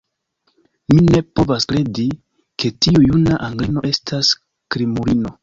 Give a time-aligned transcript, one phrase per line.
[0.93, 2.05] Mi ne povas kredi,
[2.65, 4.35] ke tiu juna anglino estas
[4.75, 5.37] krimulino.